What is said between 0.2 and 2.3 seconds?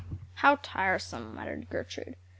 "How tiresome!" muttered Gertrude.